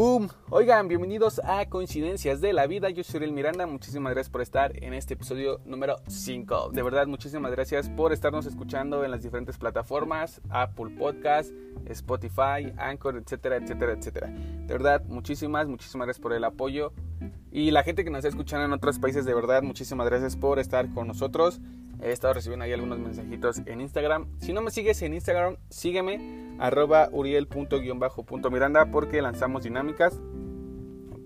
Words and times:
Boom. 0.00 0.30
Oigan, 0.48 0.88
bienvenidos 0.88 1.42
a 1.44 1.66
Coincidencias 1.68 2.40
de 2.40 2.54
la 2.54 2.66
Vida. 2.66 2.88
Yo 2.88 3.04
soy 3.04 3.22
el 3.22 3.32
Miranda. 3.32 3.66
Muchísimas 3.66 4.14
gracias 4.14 4.30
por 4.30 4.40
estar 4.40 4.72
en 4.82 4.94
este 4.94 5.12
episodio 5.12 5.60
número 5.66 5.96
5. 6.06 6.70
De 6.72 6.82
verdad, 6.82 7.06
muchísimas 7.06 7.52
gracias 7.52 7.90
por 7.90 8.14
estarnos 8.14 8.46
escuchando 8.46 9.04
en 9.04 9.10
las 9.10 9.22
diferentes 9.22 9.58
plataformas, 9.58 10.40
Apple 10.48 10.96
Podcast, 10.98 11.52
Spotify, 11.84 12.72
Anchor, 12.78 13.18
etcétera, 13.18 13.56
etcétera, 13.56 13.92
etcétera. 13.92 14.28
De 14.28 14.72
verdad, 14.72 15.04
muchísimas, 15.04 15.68
muchísimas 15.68 16.06
gracias 16.06 16.22
por 16.22 16.32
el 16.32 16.44
apoyo. 16.44 16.94
Y 17.52 17.70
la 17.70 17.82
gente 17.82 18.02
que 18.02 18.08
nos 18.08 18.20
está 18.20 18.30
escuchando 18.30 18.64
en 18.64 18.72
otros 18.72 18.98
países, 19.00 19.26
de 19.26 19.34
verdad, 19.34 19.62
muchísimas 19.62 20.06
gracias 20.06 20.34
por 20.34 20.60
estar 20.60 20.90
con 20.94 21.08
nosotros. 21.08 21.60
He 22.02 22.12
estado 22.12 22.34
recibiendo 22.34 22.64
ahí 22.64 22.72
algunos 22.72 22.98
mensajitos 22.98 23.58
en 23.66 23.80
Instagram. 23.80 24.26
Si 24.38 24.52
no 24.52 24.62
me 24.62 24.70
sigues 24.70 25.02
en 25.02 25.14
Instagram, 25.14 25.56
sígueme 25.68 26.56
arroba 26.58 27.08
uriel.miranda 27.12 28.86
porque 28.90 29.22
lanzamos 29.22 29.64
dinámicas 29.64 30.18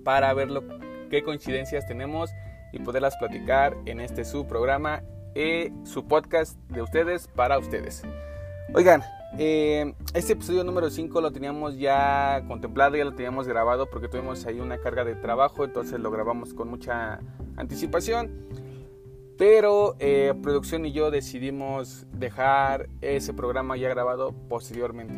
para 0.04 0.32
ver 0.34 0.50
lo, 0.50 0.62
qué 1.10 1.22
coincidencias 1.22 1.86
tenemos 1.86 2.30
y 2.72 2.80
poderlas 2.80 3.16
platicar 3.16 3.76
en 3.86 4.00
este 4.00 4.24
su 4.24 4.46
programa, 4.46 5.02
y 5.34 5.72
su 5.84 6.06
podcast 6.06 6.56
de 6.68 6.82
ustedes 6.82 7.28
para 7.28 7.58
ustedes. 7.58 8.02
Oigan, 8.72 9.02
eh, 9.36 9.94
este 10.14 10.34
episodio 10.34 10.62
número 10.62 10.90
5 10.90 11.20
lo 11.20 11.32
teníamos 11.32 11.76
ya 11.76 12.42
contemplado, 12.46 12.96
ya 12.96 13.04
lo 13.04 13.14
teníamos 13.14 13.48
grabado 13.48 13.90
porque 13.90 14.08
tuvimos 14.08 14.46
ahí 14.46 14.60
una 14.60 14.78
carga 14.78 15.04
de 15.04 15.16
trabajo, 15.16 15.64
entonces 15.64 15.98
lo 15.98 16.10
grabamos 16.10 16.54
con 16.54 16.68
mucha 16.68 17.18
anticipación. 17.56 18.30
Pero 19.36 19.96
eh, 19.98 20.32
producción 20.42 20.86
y 20.86 20.92
yo 20.92 21.10
decidimos 21.10 22.06
dejar 22.12 22.88
ese 23.00 23.34
programa 23.34 23.76
ya 23.76 23.88
grabado 23.88 24.32
posteriormente. 24.48 25.14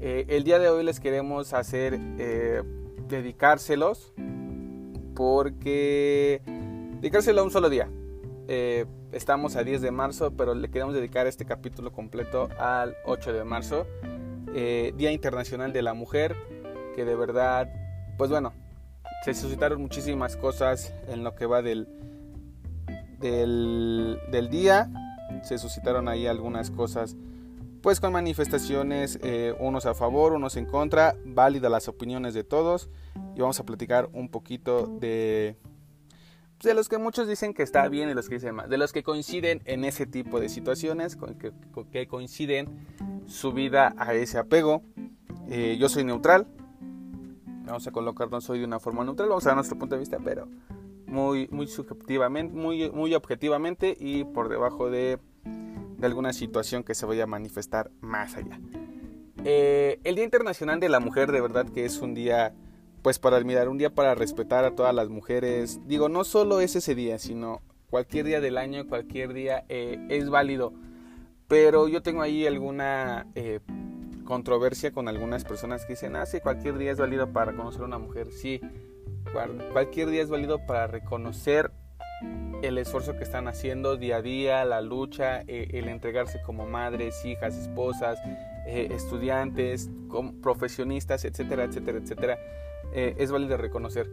Eh, 0.00 0.26
el 0.28 0.44
día 0.44 0.58
de 0.58 0.68
hoy 0.68 0.84
les 0.84 1.00
queremos 1.00 1.54
hacer 1.54 1.98
eh, 2.18 2.62
dedicárselos 3.08 4.12
porque 5.14 6.42
dedicárselo 7.00 7.40
a 7.40 7.44
un 7.44 7.50
solo 7.50 7.70
día. 7.70 7.88
estamos 9.12 9.56
a 9.56 9.62
10 9.62 9.80
de 9.80 9.90
marzo, 9.90 10.32
pero 10.36 10.54
le 10.54 10.68
queremos 10.70 10.94
dedicar 10.94 11.26
este 11.26 11.46
capítulo 11.46 11.90
completo 11.90 12.50
al 12.58 12.96
8 13.06 13.32
de 13.32 13.44
marzo, 13.44 13.86
Día 14.52 15.10
Internacional 15.10 15.72
de 15.72 15.80
la 15.80 15.94
Mujer, 15.94 16.36
que 16.94 17.06
de 17.06 17.14
verdad, 17.14 17.68
pues 18.18 18.30
bueno, 18.30 18.52
se 19.24 19.32
suscitaron 19.32 19.80
muchísimas 19.80 20.36
cosas 20.36 20.92
en 21.08 21.24
lo 21.24 21.34
que 21.34 21.46
va 21.46 21.62
del 21.62 21.86
del, 23.22 24.48
día. 24.50 24.90
Se 25.42 25.58
suscitaron 25.58 26.08
ahí 26.08 26.26
algunas 26.26 26.70
cosas 26.70 27.16
pues 27.80 27.98
con 27.98 28.12
manifestaciones, 28.12 29.18
eh, 29.22 29.56
unos 29.58 29.86
a 29.86 29.94
favor, 29.94 30.34
unos 30.34 30.56
en 30.56 30.66
contra, 30.66 31.16
válidas 31.24 31.70
las 31.70 31.88
opiniones 31.88 32.32
de 32.32 32.44
todos 32.44 32.88
y 33.34 33.40
vamos 33.40 33.58
a 33.58 33.64
platicar 33.64 34.08
un 34.12 34.28
poquito 34.28 34.86
de, 34.86 35.56
de 36.62 36.74
los 36.74 36.88
que 36.88 36.98
muchos 36.98 37.26
dicen 37.26 37.54
que 37.54 37.64
está 37.64 37.88
bien 37.88 38.08
y 38.08 38.14
los 38.14 38.28
que 38.28 38.36
dicen 38.36 38.54
más, 38.54 38.68
de 38.68 38.78
los 38.78 38.92
que 38.92 39.02
coinciden 39.02 39.62
en 39.64 39.84
ese 39.84 40.06
tipo 40.06 40.38
de 40.38 40.48
situaciones, 40.48 41.16
con 41.16 41.34
que, 41.34 41.52
que 41.90 42.06
coinciden 42.06 42.86
su 43.26 43.52
vida 43.52 43.94
a 43.98 44.14
ese 44.14 44.38
apego. 44.38 44.82
Eh, 45.48 45.76
yo 45.80 45.88
soy 45.88 46.04
neutral, 46.04 46.46
vamos 47.64 47.84
a 47.86 47.90
colocarnos 47.90 48.48
hoy 48.48 48.60
de 48.60 48.64
una 48.64 48.78
forma 48.78 49.04
neutral, 49.04 49.28
vamos 49.28 49.44
a 49.46 49.50
dar 49.50 49.56
nuestro 49.56 49.76
punto 49.76 49.96
de 49.96 50.00
vista, 50.00 50.18
pero 50.22 50.46
muy, 51.12 51.46
muy 51.52 51.68
subjetivamente, 51.68 52.54
muy, 52.54 52.90
muy 52.90 53.14
objetivamente 53.14 53.96
y 53.98 54.24
por 54.24 54.48
debajo 54.48 54.90
de, 54.90 55.18
de 55.44 56.06
alguna 56.06 56.32
situación 56.32 56.82
que 56.82 56.94
se 56.94 57.06
vaya 57.06 57.24
a 57.24 57.26
manifestar 57.26 57.90
más 58.00 58.36
allá. 58.36 58.58
Eh, 59.44 60.00
el 60.04 60.14
Día 60.14 60.24
Internacional 60.24 60.80
de 60.80 60.88
la 60.88 61.00
Mujer 61.00 61.30
de 61.30 61.40
verdad 61.40 61.66
que 61.68 61.84
es 61.84 62.00
un 62.00 62.14
día 62.14 62.54
pues 63.02 63.18
para 63.18 63.36
admirar, 63.36 63.68
un 63.68 63.78
día 63.78 63.90
para 63.90 64.14
respetar 64.14 64.64
a 64.64 64.74
todas 64.74 64.94
las 64.94 65.08
mujeres. 65.08 65.80
Digo, 65.86 66.08
no 66.08 66.24
solo 66.24 66.60
es 66.60 66.76
ese 66.76 66.94
día, 66.94 67.18
sino 67.18 67.60
cualquier 67.90 68.26
día 68.26 68.40
del 68.40 68.56
año, 68.56 68.86
cualquier 68.86 69.32
día 69.32 69.64
eh, 69.68 69.98
es 70.08 70.30
válido. 70.30 70.72
Pero 71.48 71.88
yo 71.88 72.02
tengo 72.02 72.22
ahí 72.22 72.46
alguna 72.46 73.26
eh, 73.34 73.58
controversia 74.24 74.92
con 74.92 75.08
algunas 75.08 75.44
personas 75.44 75.84
que 75.84 75.94
dicen, 75.94 76.14
ah, 76.16 76.24
sí, 76.24 76.38
cualquier 76.40 76.78
día 76.78 76.92
es 76.92 76.98
válido 76.98 77.32
para 77.32 77.52
conocer 77.54 77.82
a 77.82 77.86
una 77.86 77.98
mujer. 77.98 78.30
Sí, 78.30 78.60
Cualquier 79.72 80.10
día 80.10 80.22
es 80.22 80.28
válido 80.28 80.58
para 80.66 80.86
reconocer 80.86 81.70
el 82.62 82.78
esfuerzo 82.78 83.16
que 83.16 83.24
están 83.24 83.48
haciendo 83.48 83.96
día 83.96 84.16
a 84.16 84.22
día, 84.22 84.64
la 84.64 84.80
lucha, 84.80 85.40
eh, 85.42 85.68
el 85.72 85.88
entregarse 85.88 86.40
como 86.42 86.66
madres, 86.66 87.24
hijas, 87.24 87.56
esposas, 87.56 88.18
eh, 88.66 88.88
estudiantes, 88.92 89.90
profesionistas, 90.42 91.24
etcétera, 91.24 91.64
etcétera, 91.64 91.98
etcétera. 91.98 92.38
Eh, 92.92 93.14
es 93.18 93.32
válido 93.32 93.56
reconocer. 93.56 94.08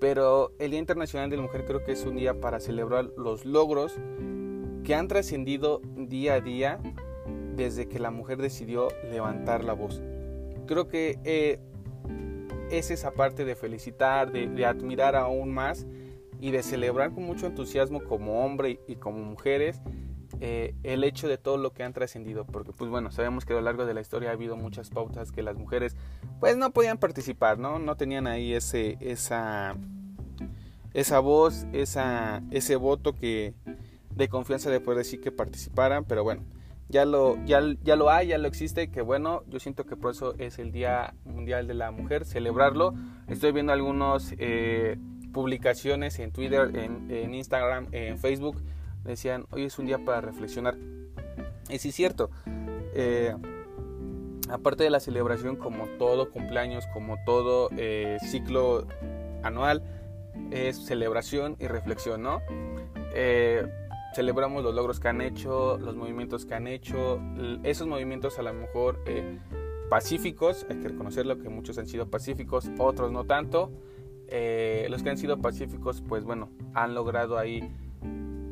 Pero 0.00 0.52
el 0.58 0.70
Día 0.70 0.80
Internacional 0.80 1.30
de 1.30 1.36
la 1.36 1.42
Mujer 1.42 1.64
creo 1.64 1.84
que 1.84 1.92
es 1.92 2.04
un 2.04 2.16
día 2.16 2.40
para 2.40 2.60
celebrar 2.60 3.06
los 3.16 3.44
logros 3.44 3.96
que 4.84 4.94
han 4.94 5.08
trascendido 5.08 5.80
día 5.96 6.34
a 6.34 6.40
día 6.40 6.78
desde 7.56 7.88
que 7.88 7.98
la 7.98 8.10
mujer 8.10 8.38
decidió 8.38 8.88
levantar 9.10 9.64
la 9.64 9.72
voz. 9.72 10.02
Creo 10.66 10.88
que 10.88 11.58
es 12.70 12.90
esa 12.90 13.12
parte 13.12 13.44
de 13.44 13.54
felicitar, 13.54 14.32
de, 14.32 14.64
admirar 14.66 15.16
aún 15.16 15.52
más 15.52 15.86
y 16.40 16.50
de 16.50 16.62
celebrar 16.62 17.12
con 17.12 17.24
mucho 17.24 17.46
entusiasmo 17.46 18.04
como 18.04 18.44
hombre 18.44 18.80
y 18.86 18.96
como 18.96 19.18
mujeres 19.24 19.80
eh, 20.40 20.74
el 20.82 21.02
hecho 21.04 21.26
de 21.26 21.38
todo 21.38 21.56
lo 21.56 21.72
que 21.72 21.82
han 21.82 21.92
trascendido, 21.92 22.44
porque 22.44 22.72
pues 22.72 22.90
bueno, 22.90 23.10
sabemos 23.10 23.44
que 23.44 23.54
a 23.54 23.56
lo 23.56 23.62
largo 23.62 23.86
de 23.86 23.94
la 23.94 24.00
historia 24.00 24.30
ha 24.30 24.34
habido 24.34 24.56
muchas 24.56 24.90
pautas 24.90 25.32
que 25.32 25.42
las 25.42 25.56
mujeres 25.56 25.96
pues 26.38 26.56
no 26.56 26.70
podían 26.70 26.98
participar, 26.98 27.58
¿no? 27.58 27.78
No 27.78 27.96
tenían 27.96 28.26
ahí 28.26 28.52
ese, 28.52 28.98
esa, 29.00 29.76
esa 30.94 31.18
voz, 31.18 31.66
esa, 31.72 32.42
ese 32.50 32.76
voto 32.76 33.14
que, 33.14 33.54
de 34.14 34.28
confianza 34.28 34.70
de 34.70 34.80
poder 34.80 34.98
decir 34.98 35.20
que 35.20 35.32
participaran, 35.32 36.04
pero 36.04 36.22
bueno, 36.22 36.44
ya 36.88 37.04
lo, 37.04 37.36
ya, 37.44 37.60
ya 37.82 37.96
lo 37.96 38.10
hay, 38.10 38.28
ya 38.28 38.38
lo 38.38 38.48
existe, 38.48 38.90
que 38.90 39.02
bueno, 39.02 39.42
yo 39.46 39.60
siento 39.60 39.84
que 39.84 39.96
por 39.96 40.12
eso 40.12 40.34
es 40.38 40.58
el 40.58 40.72
Día 40.72 41.14
Mundial 41.24 41.66
de 41.66 41.74
la 41.74 41.90
Mujer, 41.90 42.24
celebrarlo. 42.24 42.94
Estoy 43.28 43.52
viendo 43.52 43.72
algunas 43.72 44.34
eh, 44.38 44.96
publicaciones 45.32 46.18
en 46.18 46.32
Twitter, 46.32 46.70
en, 46.74 47.34
Instagram, 47.34 47.88
en 47.92 48.18
Facebook, 48.18 48.62
decían, 49.04 49.44
hoy 49.50 49.64
es 49.64 49.78
un 49.78 49.86
día 49.86 49.98
para 49.98 50.22
reflexionar. 50.22 50.76
Y 51.68 51.78
sí 51.78 51.90
es 51.90 51.94
cierto, 51.94 52.30
eh, 52.94 53.34
aparte 54.48 54.84
de 54.84 54.90
la 54.90 55.00
celebración, 55.00 55.56
como 55.56 55.86
todo 55.98 56.30
cumpleaños, 56.30 56.86
como 56.94 57.18
todo 57.26 57.68
eh, 57.76 58.16
ciclo 58.22 58.86
anual, 59.42 59.82
es 60.50 60.86
celebración 60.86 61.56
y 61.58 61.66
reflexión, 61.66 62.22
¿no? 62.22 62.40
Celebramos 64.18 64.64
los 64.64 64.74
logros 64.74 64.98
que 64.98 65.06
han 65.06 65.20
hecho, 65.20 65.78
los 65.78 65.94
movimientos 65.94 66.44
que 66.44 66.52
han 66.52 66.66
hecho, 66.66 67.20
esos 67.62 67.86
movimientos 67.86 68.36
a 68.40 68.42
lo 68.42 68.52
mejor 68.52 69.00
eh, 69.06 69.38
pacíficos, 69.88 70.66
hay 70.68 70.80
que 70.80 70.88
reconocerlo 70.88 71.38
que 71.38 71.48
muchos 71.48 71.78
han 71.78 71.86
sido 71.86 72.10
pacíficos, 72.10 72.68
otros 72.78 73.12
no 73.12 73.26
tanto. 73.26 73.70
Eh, 74.26 74.88
los 74.90 75.04
que 75.04 75.10
han 75.10 75.18
sido 75.18 75.40
pacíficos, 75.40 76.02
pues 76.02 76.24
bueno, 76.24 76.50
han 76.74 76.96
logrado 76.96 77.38
ahí 77.38 77.70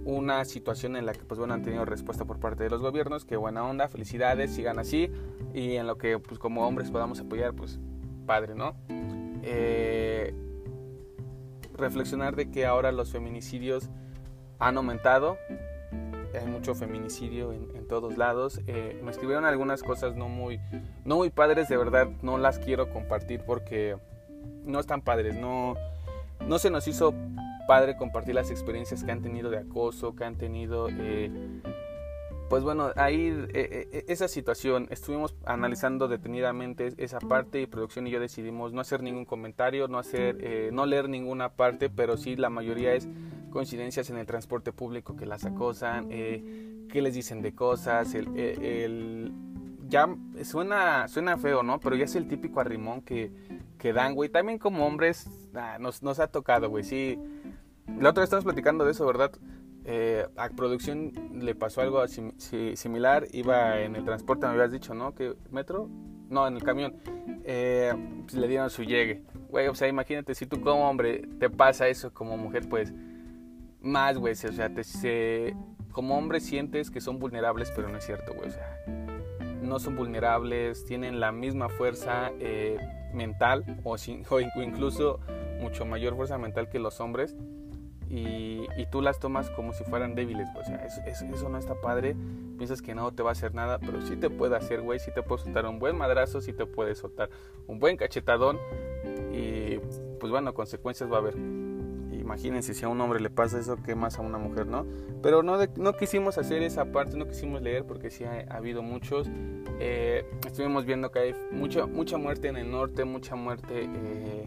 una 0.04 0.44
situación 0.44 0.94
en 0.94 1.04
la 1.04 1.12
que 1.12 1.25
pues 1.25 1.41
bueno 1.41 1.54
han 1.54 1.62
tenido 1.62 1.84
respuesta 1.84 2.25
por 2.25 2.38
parte 2.38 2.62
de 2.62 2.71
los 2.71 2.81
gobiernos, 2.81 3.25
que 3.25 3.37
buena 3.37 3.65
onda, 3.65 3.88
felicidades, 3.88 4.53
sigan 4.53 4.78
así 4.78 5.10
y 5.53 5.75
en 5.75 5.88
lo 5.88 5.98
que 5.98 6.21
pues 6.21 6.38
como 6.38 6.65
hombres 6.65 6.93
podamos 6.93 7.19
apoyar, 7.19 7.54
pues 7.54 7.81
padre, 8.25 8.54
¿no? 8.54 8.77
Eh, 9.43 10.33
reflexionar 11.77 12.37
de 12.37 12.53
que 12.53 12.66
ahora 12.66 12.93
los 12.93 13.10
feminicidios 13.10 13.91
han 14.58 14.76
aumentado. 14.76 15.38
Hay 16.34 16.46
mucho 16.46 16.74
feminicidio 16.74 17.52
en, 17.52 17.86
todos 17.88 18.18
lados. 18.18 18.60
Eh, 18.66 19.00
me 19.02 19.10
escribieron 19.10 19.44
algunas 19.44 19.82
cosas 19.82 20.16
no 20.16 20.28
muy, 20.28 20.60
no 21.04 21.16
muy 21.16 21.30
padres, 21.30 21.68
de 21.68 21.76
verdad 21.76 22.08
no 22.20 22.36
las 22.36 22.58
quiero 22.58 22.91
compartir 22.91 23.42
porque 23.47 23.97
no 24.64 24.80
están 24.80 25.03
padres. 25.03 25.36
No, 25.36 25.76
no 26.47 26.58
se 26.58 26.70
nos 26.70 26.88
hizo 26.88 27.14
padre 27.66 27.97
compartir 27.97 28.34
las 28.34 28.50
experiencias 28.50 29.04
que 29.04 29.12
han 29.12 29.22
tenido 29.22 29.50
de 29.50 29.58
acoso, 29.58 30.14
que 30.14 30.24
han 30.24 30.36
tenido 30.36 30.88
eh, 30.91 31.30
pues 32.48 32.62
bueno, 32.62 32.92
ahí 32.97 33.47
eh, 33.54 34.04
esa 34.09 34.28
situación, 34.28 34.86
estuvimos 34.91 35.34
analizando 35.44 36.06
detenidamente 36.06 36.92
esa 36.98 37.18
parte 37.18 37.60
y 37.60 37.66
producción 37.66 38.06
y 38.06 38.10
yo 38.10 38.20
decidimos 38.20 38.72
no 38.72 38.80
hacer 38.80 39.02
ningún 39.02 39.24
comentario, 39.24 39.88
no 39.88 39.98
hacer, 39.98 40.38
eh, 40.41 40.70
no 40.72 40.86
leer 40.86 41.09
ninguna 41.09 41.50
parte, 41.54 41.91
pero 41.91 42.16
sí 42.16 42.36
la 42.36 42.48
mayoría 42.48 42.94
es 42.94 43.09
coincidencias 43.51 44.10
en 44.10 44.19
el 44.19 44.27
transporte 44.27 44.72
público 44.72 45.16
que 45.16 45.27
las 45.27 45.45
acosan, 45.45 46.09
que 46.09 47.03
les 47.03 47.15
dicen 47.15 47.43
de 47.43 47.54
cosas, 47.54 48.15
el, 48.15 49.33
ya 49.89 50.09
suena, 50.45 51.09
suena 51.09 51.37
feo, 51.37 51.63
¿no? 51.63 51.81
Pero 51.81 51.97
ya 51.97 52.04
es 52.04 52.16
el 52.16 52.28
típico 52.28 52.60
arrimón 52.60 53.03
que, 53.03 53.31
que 53.78 53.93
dan, 53.93 54.15
güey. 54.15 54.28
También 54.28 54.59
como 54.59 54.87
hombres 54.87 55.28
ah, 55.54 55.78
nos, 55.81 56.03
nos 56.03 56.19
ha 56.19 56.28
tocado, 56.28 56.69
güey. 56.69 56.84
Sí, 56.84 57.19
la 57.98 58.10
otra 58.10 58.22
vez 58.22 58.28
estamos 58.28 58.45
platicando 58.45 58.84
de 58.84 58.93
eso, 58.93 59.07
¿verdad? 59.07 59.33
Eh, 59.84 60.27
a 60.37 60.48
producción 60.48 61.13
le 61.41 61.54
pasó 61.54 61.81
algo 61.81 62.04
similar, 62.09 63.27
iba 63.33 63.81
en 63.81 63.95
el 63.95 64.04
transporte, 64.04 64.47
me 64.47 64.53
habías 64.53 64.72
dicho, 64.72 64.95
¿no? 64.95 65.15
Que 65.15 65.34
metro, 65.51 65.89
no, 66.28 66.47
en 66.48 66.57
el 66.57 66.63
camión, 66.65 66.97
eh, 67.45 67.93
pues 68.22 68.34
le 68.34 68.48
dieron 68.48 68.69
su 68.69 68.83
llegue. 68.83 69.22
Güey, 69.48 69.69
o 69.69 69.75
sea, 69.77 69.87
imagínate, 69.87 70.34
si 70.34 70.47
tú 70.47 70.60
como 70.60 70.91
hombre 70.91 71.28
te 71.39 71.48
pasa 71.48 71.87
eso 71.87 72.13
como 72.13 72.37
mujer, 72.37 72.69
pues 72.69 72.93
más, 73.80 74.18
güey, 74.18 74.32
o 74.32 74.36
sea, 74.36 74.72
te, 74.72 74.84
se, 74.84 75.54
como 75.92 76.16
hombre 76.16 76.40
sientes 76.40 76.90
que 76.90 77.00
son 77.00 77.18
vulnerables, 77.18 77.72
pero 77.74 77.88
no 77.88 77.98
es 77.98 78.04
cierto, 78.04 78.34
güey, 78.34 78.48
o 78.48 78.52
sea, 78.52 78.84
no 79.62 79.78
son 79.78 79.96
vulnerables, 79.96 80.84
tienen 80.84 81.20
la 81.20 81.32
misma 81.32 81.68
fuerza 81.68 82.30
eh, 82.38 82.78
mental 83.12 83.64
o, 83.84 83.96
o 84.30 84.40
incluso 84.62 85.20
mucho 85.60 85.84
mayor 85.84 86.14
fuerza 86.16 86.38
mental 86.38 86.68
que 86.68 86.78
los 86.78 87.00
hombres 87.00 87.34
y, 88.08 88.66
tú 88.90 89.02
las 89.02 89.18
tomas 89.18 89.50
como 89.50 89.72
si 89.72 89.84
fueran 89.84 90.14
débiles, 90.14 90.48
O 90.56 90.64
sea, 90.64 90.76
eso, 91.06 91.48
no 91.48 91.58
está 91.58 91.74
padre. 91.74 92.14
Piensas 92.56 92.80
que 92.80 92.94
no 92.94 93.12
te 93.12 93.22
va 93.22 93.30
a 93.30 93.32
hacer 93.32 93.54
nada, 93.54 93.78
pero 93.78 94.00
sí 94.00 94.16
te 94.16 94.30
puede 94.30 94.56
hacer, 94.56 94.80
güey. 94.80 94.98
Sí 94.98 95.10
te 95.12 95.22
puede 95.22 95.42
soltar 95.42 95.66
un 95.66 95.78
buen 95.78 95.96
madrazo, 95.96 96.40
sí 96.40 96.52
te 96.52 96.66
puede 96.66 96.94
soltar 96.94 97.30
un 97.66 97.78
buen 97.78 97.96
cachetadón. 97.96 98.58
Y 99.32 99.78
pues 100.20 100.30
bueno, 100.30 100.54
consecuencias 100.54 101.10
va 101.10 101.16
a 101.16 101.18
haber. 101.18 101.36
Imagínense 102.26 102.74
si 102.74 102.84
a 102.84 102.88
un 102.88 103.00
hombre 103.00 103.20
le 103.20 103.30
pasa 103.30 103.56
eso, 103.56 103.76
¿qué 103.76 103.94
más 103.94 104.18
a 104.18 104.22
una 104.22 104.36
mujer, 104.36 104.66
no? 104.66 104.84
Pero 105.22 105.44
no, 105.44 105.56
no 105.76 105.92
quisimos 105.92 106.38
hacer 106.38 106.60
esa 106.62 106.86
parte, 106.86 107.16
no 107.16 107.28
quisimos 107.28 107.62
leer 107.62 107.84
porque 107.84 108.10
sí 108.10 108.24
ha, 108.24 108.44
habido 108.50 108.82
muchos. 108.82 109.28
Eh, 109.78 110.28
estuvimos 110.44 110.86
viendo 110.86 111.12
que 111.12 111.20
hay 111.20 111.34
mucha, 111.52 111.86
mucha 111.86 112.18
muerte 112.18 112.48
en 112.48 112.56
el 112.56 112.68
norte, 112.68 113.04
mucha 113.04 113.36
muerte. 113.36 113.84
Eh, 113.84 114.46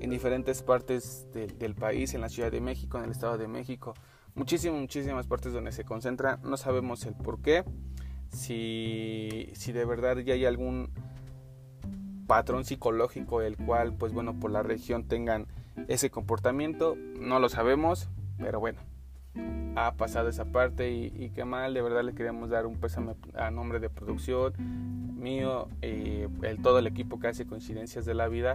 en 0.00 0.08
diferentes 0.08 0.62
partes 0.62 1.28
del 1.34 1.74
país, 1.74 2.14
en 2.14 2.22
la 2.22 2.30
Ciudad 2.30 2.50
de 2.50 2.62
México, 2.62 2.96
en 2.96 3.04
el 3.04 3.10
Estado 3.10 3.36
de 3.36 3.48
México, 3.48 3.92
muchísimas, 4.34 4.80
muchísimas 4.80 5.26
partes 5.26 5.52
donde 5.52 5.72
se 5.72 5.84
concentra, 5.84 6.38
no 6.42 6.56
sabemos 6.56 7.04
el 7.04 7.14
por 7.14 7.42
qué, 7.42 7.64
si, 8.30 9.50
si 9.52 9.72
de 9.72 9.84
verdad 9.84 10.16
ya 10.20 10.32
hay 10.32 10.46
algún 10.46 10.90
patrón 12.26 12.64
psicológico 12.64 13.42
el 13.42 13.58
cual, 13.58 13.92
pues 13.92 14.14
bueno, 14.14 14.40
por 14.40 14.50
la 14.50 14.62
región 14.62 15.06
tengan 15.06 15.48
ese 15.88 16.10
comportamiento, 16.10 16.96
no 17.18 17.38
lo 17.38 17.48
sabemos, 17.48 18.08
pero 18.38 18.60
bueno, 18.60 18.80
ha 19.76 19.92
pasado 19.92 20.28
esa 20.28 20.46
parte 20.46 20.90
y, 20.90 21.30
qué 21.30 21.44
mal, 21.44 21.74
de 21.74 21.82
verdad 21.82 22.02
le 22.02 22.14
queremos 22.14 22.50
dar 22.50 22.66
un 22.66 22.78
pésame 22.78 23.14
a 23.34 23.50
nombre 23.50 23.78
de 23.78 23.88
producción 23.88 24.52
mío, 25.16 25.68
y 25.82 26.22
el, 26.42 26.62
todo 26.62 26.78
el 26.78 26.86
equipo 26.86 27.20
que 27.20 27.28
hace 27.28 27.46
coincidencias 27.46 28.06
de 28.06 28.14
la 28.14 28.28
vida, 28.28 28.54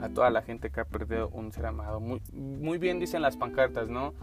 a 0.00 0.08
toda 0.08 0.30
la 0.30 0.42
gente 0.42 0.70
que 0.70 0.80
ha 0.80 0.84
perdido 0.84 1.28
un 1.28 1.52
ser 1.52 1.66
amado. 1.66 2.00
Muy, 2.00 2.22
muy 2.32 2.78
bien 2.78 3.00
dicen 3.00 3.20
las 3.20 3.36
pancartas, 3.36 3.88
¿no? 3.88 4.14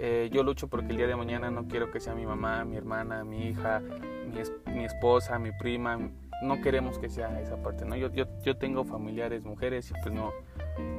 Eh, 0.00 0.30
yo 0.32 0.42
lucho 0.42 0.68
porque 0.68 0.90
el 0.90 0.96
día 0.96 1.06
de 1.06 1.16
mañana 1.16 1.50
no 1.50 1.68
quiero 1.68 1.90
que 1.90 2.00
sea 2.00 2.14
mi 2.14 2.26
mamá, 2.26 2.64
mi 2.64 2.76
hermana, 2.76 3.24
mi 3.24 3.48
hija, 3.48 3.80
mi, 3.80 4.72
mi 4.72 4.84
esposa, 4.84 5.38
mi 5.38 5.52
prima, 5.52 5.98
no 6.42 6.60
queremos 6.60 6.98
que 6.98 7.08
sea 7.08 7.40
esa 7.40 7.56
parte, 7.62 7.84
¿no? 7.84 7.96
Yo, 7.96 8.12
yo, 8.12 8.26
yo 8.42 8.56
tengo 8.56 8.84
familiares 8.84 9.44
mujeres 9.44 9.90
y 9.90 9.94
pues 10.02 10.14
no, 10.14 10.32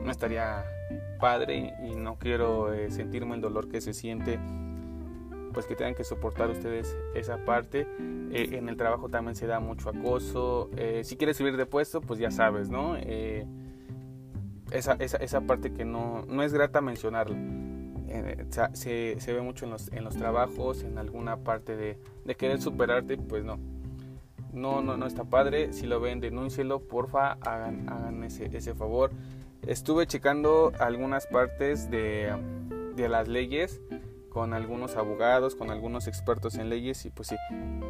no 0.03 0.11
estaría 0.11 0.63
padre 1.19 1.73
y 1.83 1.95
no 1.95 2.17
quiero 2.17 2.73
eh, 2.73 2.89
sentirme 2.91 3.35
el 3.35 3.41
dolor 3.41 3.69
que 3.69 3.81
se 3.81 3.93
siente 3.93 4.39
pues 5.53 5.65
que 5.65 5.75
tengan 5.75 5.95
que 5.95 6.03
soportar 6.03 6.49
ustedes 6.51 6.95
esa 7.15 7.43
parte. 7.43 7.87
Eh, 8.31 8.57
en 8.57 8.69
el 8.69 8.77
trabajo 8.77 9.09
también 9.09 9.35
se 9.35 9.47
da 9.47 9.59
mucho 9.59 9.89
acoso 9.89 10.69
eh, 10.77 11.01
si 11.03 11.17
quieres 11.17 11.37
subir 11.37 11.57
de 11.57 11.65
puesto 11.65 12.01
pues 12.01 12.19
ya 12.19 12.29
sabes 12.29 12.69
no 12.69 12.95
esa, 14.71 14.93
esa, 14.99 15.17
esa, 15.17 15.41
parte 15.41 15.73
que 15.73 15.83
no, 15.83 16.25
no 16.27 16.43
es 16.43 16.53
grata 16.53 16.81
mencionarla. 16.81 17.37
Se, 18.73 19.19
se, 19.19 19.33
ve 19.33 19.41
mucho 19.41 19.65
en 19.65 19.71
los, 19.71 19.91
en 19.91 20.03
los 20.03 20.15
trabajos 20.15 20.83
en 20.83 20.97
alguna 20.97 21.37
parte 21.37 21.75
de, 21.75 21.99
de 22.25 22.35
querer 22.35 22.61
superarte 22.61 23.17
pues 23.17 23.43
no. 23.43 23.59
No, 24.53 24.81
no, 24.81 24.97
no 24.97 25.05
está 25.05 25.23
padre. 25.25 25.73
Si 25.73 25.85
lo 25.85 25.99
ven, 25.99 26.19
denúncielo, 26.19 26.79
porfa, 26.79 27.33
hagan, 27.41 27.87
hagan 27.89 28.23
ese, 28.23 28.45
ese 28.55 28.73
favor. 28.73 29.11
Estuve 29.67 30.07
checando 30.07 30.71
algunas 30.79 31.27
partes 31.27 31.91
de, 31.91 32.33
de 32.95 33.09
las 33.09 33.27
leyes 33.27 33.81
con 34.29 34.53
algunos 34.53 34.95
abogados, 34.95 35.55
con 35.55 35.71
algunos 35.71 36.07
expertos 36.07 36.55
en 36.55 36.69
leyes 36.69 37.05
y 37.05 37.09
pues 37.09 37.29
sí, 37.29 37.35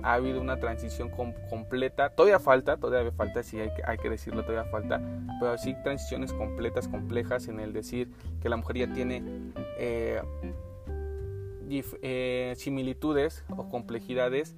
ha 0.04 0.13
habido 0.13 0.42
una 0.42 0.60
transición 0.60 1.10
completa, 1.50 2.10
todavía 2.10 2.39
falta, 2.39 2.77
todavía 2.77 3.12
falta, 3.12 3.44
sí 3.44 3.60
hay 3.60 3.74
que, 3.74 3.83
hay 3.86 3.98
que 3.98 4.10
decirlo, 4.10 4.44
todavía 4.44 4.69
falta, 4.71 5.01
pero 5.39 5.57
sí 5.57 5.75
transiciones 5.83 6.33
completas, 6.33 6.88
complejas 6.88 7.48
en 7.48 7.60
el 7.60 7.74
decir 7.74 8.10
que 8.42 8.50
la 8.50 8.57
mujer 8.57 8.77
ya 8.77 8.94
tiene 8.94 9.21
eh, 9.77 10.21
eh, 11.69 12.54
similitudes 12.57 13.44
o 13.56 13.69
complejidades 13.69 14.56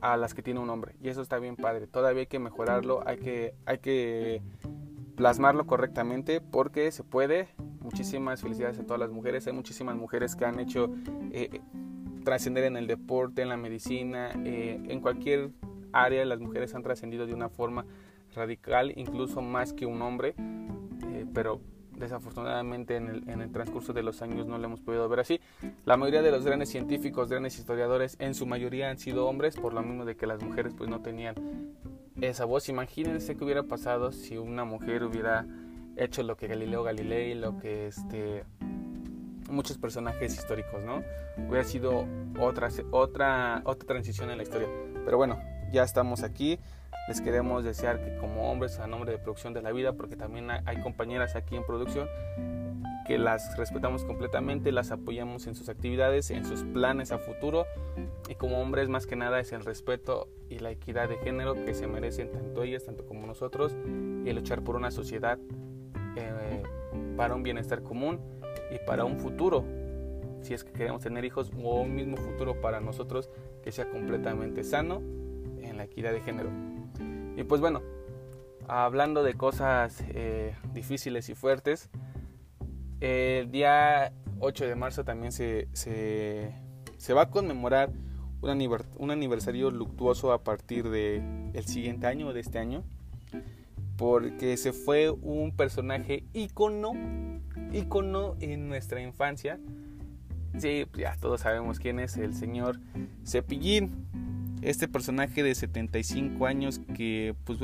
a 0.00 0.16
las 0.16 0.34
que 0.34 0.42
tiene 0.42 0.60
un 0.60 0.70
hombre 0.70 0.94
y 1.00 1.08
eso 1.08 1.22
está 1.22 1.38
bien 1.38 1.56
padre, 1.56 1.86
todavía 1.86 2.20
hay 2.20 2.26
que 2.26 2.38
mejorarlo, 2.38 3.02
hay 3.06 3.18
que, 3.18 3.54
hay 3.66 3.78
que 3.78 4.42
plasmarlo 5.18 5.66
correctamente 5.66 6.40
porque 6.40 6.90
se 6.92 7.02
puede. 7.02 7.48
Muchísimas 7.80 8.40
felicidades 8.40 8.78
a 8.78 8.84
todas 8.84 9.00
las 9.00 9.10
mujeres. 9.10 9.46
Hay 9.48 9.52
muchísimas 9.52 9.96
mujeres 9.96 10.36
que 10.36 10.44
han 10.44 10.60
hecho 10.60 10.94
eh, 11.32 11.60
trascender 12.24 12.64
en 12.64 12.76
el 12.76 12.86
deporte, 12.86 13.42
en 13.42 13.48
la 13.48 13.56
medicina, 13.56 14.30
eh, 14.44 14.80
en 14.88 15.00
cualquier 15.00 15.50
área. 15.92 16.24
Las 16.24 16.38
mujeres 16.38 16.72
han 16.76 16.84
trascendido 16.84 17.26
de 17.26 17.34
una 17.34 17.48
forma 17.48 17.84
radical, 18.32 18.92
incluso 18.94 19.42
más 19.42 19.72
que 19.72 19.86
un 19.86 20.00
hombre. 20.02 20.36
Eh, 20.38 21.26
pero 21.34 21.60
desafortunadamente 21.96 22.94
en 22.94 23.08
el, 23.08 23.28
en 23.28 23.40
el, 23.40 23.50
transcurso 23.50 23.92
de 23.92 24.04
los 24.04 24.22
años 24.22 24.46
no 24.46 24.56
lo 24.56 24.64
hemos 24.66 24.78
podido 24.78 25.08
ver 25.08 25.18
así. 25.18 25.40
La 25.84 25.96
mayoría 25.96 26.22
de 26.22 26.30
los 26.30 26.44
grandes 26.44 26.68
científicos, 26.68 27.28
grandes 27.28 27.58
historiadores, 27.58 28.16
en 28.20 28.34
su 28.34 28.46
mayoría 28.46 28.88
han 28.88 28.98
sido 28.98 29.26
hombres, 29.26 29.56
por 29.56 29.72
lo 29.74 29.82
mismo 29.82 30.04
de 30.04 30.16
que 30.16 30.28
las 30.28 30.40
mujeres 30.40 30.74
pues 30.78 30.88
no 30.88 31.00
tenían 31.00 31.34
esa 32.20 32.44
voz. 32.44 32.68
Imagínense 32.68 33.36
qué 33.36 33.44
hubiera 33.44 33.62
pasado 33.62 34.12
si 34.12 34.36
una 34.36 34.64
mujer 34.64 35.04
hubiera 35.04 35.46
hecho 35.96 36.22
lo 36.22 36.36
que 36.36 36.46
Galileo 36.46 36.82
Galilei, 36.82 37.34
lo 37.34 37.58
que 37.58 37.88
este 37.88 38.44
muchos 39.50 39.78
personajes 39.78 40.34
históricos, 40.34 40.82
¿no? 40.84 41.02
Hubiera 41.48 41.64
sido 41.64 42.06
otra 42.38 42.68
otra 42.90 43.62
otra 43.64 43.86
transición 43.86 44.30
en 44.30 44.36
la 44.36 44.42
historia. 44.42 44.68
Pero 45.04 45.16
bueno, 45.16 45.38
ya 45.72 45.82
estamos 45.82 46.22
aquí. 46.22 46.58
Les 47.08 47.22
queremos 47.22 47.64
desear 47.64 48.04
que 48.04 48.18
como 48.18 48.50
hombres 48.50 48.78
a 48.78 48.86
nombre 48.86 49.12
de 49.12 49.18
producción 49.18 49.54
de 49.54 49.62
la 49.62 49.72
vida, 49.72 49.94
porque 49.94 50.16
también 50.16 50.50
hay 50.50 50.80
compañeras 50.82 51.36
aquí 51.36 51.56
en 51.56 51.64
producción 51.64 52.06
que 53.08 53.16
las 53.16 53.56
respetamos 53.56 54.04
completamente, 54.04 54.70
las 54.70 54.90
apoyamos 54.90 55.46
en 55.46 55.54
sus 55.54 55.70
actividades, 55.70 56.30
en 56.30 56.44
sus 56.44 56.62
planes 56.62 57.10
a 57.10 57.18
futuro 57.18 57.64
y 58.28 58.34
como 58.34 58.60
hombres 58.60 58.90
más 58.90 59.06
que 59.06 59.16
nada 59.16 59.40
es 59.40 59.52
el 59.52 59.64
respeto 59.64 60.28
y 60.50 60.58
la 60.58 60.70
equidad 60.70 61.08
de 61.08 61.16
género 61.16 61.54
que 61.54 61.72
se 61.72 61.86
merecen 61.86 62.30
tanto 62.30 62.62
ellas, 62.62 62.84
tanto 62.84 63.06
como 63.06 63.26
nosotros 63.26 63.74
y 64.24 64.28
el 64.28 64.36
luchar 64.36 64.62
por 64.62 64.76
una 64.76 64.90
sociedad 64.90 65.38
eh, 66.16 66.62
para 67.16 67.34
un 67.34 67.42
bienestar 67.42 67.82
común 67.82 68.20
y 68.70 68.78
para 68.86 69.06
un 69.06 69.18
futuro, 69.18 69.64
si 70.42 70.52
es 70.52 70.62
que 70.62 70.72
queremos 70.72 71.02
tener 71.02 71.24
hijos 71.24 71.50
o 71.64 71.80
un 71.80 71.94
mismo 71.94 72.18
futuro 72.18 72.60
para 72.60 72.78
nosotros 72.78 73.30
que 73.62 73.72
sea 73.72 73.88
completamente 73.88 74.64
sano 74.64 75.00
en 75.62 75.78
la 75.78 75.84
equidad 75.84 76.12
de 76.12 76.20
género. 76.20 76.50
Y 77.38 77.42
pues 77.44 77.62
bueno, 77.62 77.80
hablando 78.66 79.22
de 79.22 79.32
cosas 79.32 80.04
eh, 80.10 80.54
difíciles 80.74 81.30
y 81.30 81.34
fuertes, 81.34 81.88
el 83.00 83.50
día 83.50 84.12
8 84.40 84.66
de 84.66 84.74
marzo 84.74 85.04
también 85.04 85.32
se, 85.32 85.68
se, 85.72 86.52
se 86.96 87.12
va 87.12 87.22
a 87.22 87.30
conmemorar 87.30 87.90
un, 88.40 88.78
un, 88.98 89.10
aniversario 89.10 89.70
luctuoso 89.70 90.32
a 90.32 90.42
partir 90.42 90.88
del 90.90 91.50
el 91.54 91.64
siguiente 91.64 92.06
año, 92.06 92.32
de 92.32 92.40
este 92.40 92.58
año, 92.58 92.84
porque 93.96 94.56
se 94.56 94.72
fue 94.72 95.10
un 95.10 95.54
personaje 95.56 96.24
ícono, 96.32 96.92
ícono 97.72 98.36
en 98.40 98.68
nuestra 98.68 99.00
infancia. 99.00 99.58
Sí, 100.56 100.86
ya 100.96 101.16
todos 101.20 101.42
sabemos 101.42 101.78
quién 101.78 101.98
es 101.98 102.16
el 102.16 102.34
señor 102.34 102.80
Cepillín. 103.26 104.06
Este 104.62 104.88
personaje 104.88 105.44
de 105.44 105.54
75 105.54 106.46
años 106.46 106.80
que 106.96 107.36
pues, 107.44 107.58